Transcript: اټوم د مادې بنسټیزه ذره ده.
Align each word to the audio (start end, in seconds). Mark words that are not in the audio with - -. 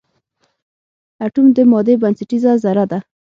اټوم 1.25 1.47
د 1.57 1.57
مادې 1.71 1.93
بنسټیزه 2.01 2.51
ذره 2.63 2.85
ده. 2.91 2.99